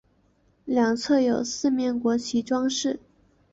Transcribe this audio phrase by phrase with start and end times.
[0.65, 2.99] 两侧有四面国旗装饰。